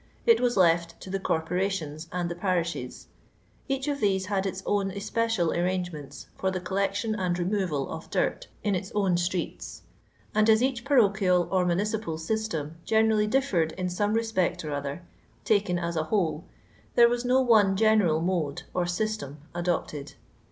[0.25, 3.05] It was left to the corporations and the parishes.
[3.67, 8.09] Each of these Ittd its fiwn especial arrang^ements for the collec tion and remoral of
[8.09, 9.81] dirt in its own ttreeU;
[10.33, 15.03] and as eaflh parochial or municipal system generally differed in some respect or other,
[15.45, 16.45] taken as a whole,
[16.95, 20.13] there was no one geneial mode or system adopted.